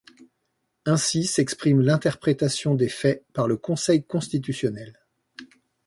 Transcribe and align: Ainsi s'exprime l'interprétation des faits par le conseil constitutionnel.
Ainsi 0.87 1.25
s'exprime 1.25 1.79
l'interprétation 1.79 2.73
des 2.73 2.89
faits 2.89 3.23
par 3.33 3.47
le 3.47 3.55
conseil 3.55 4.03
constitutionnel. 4.03 4.99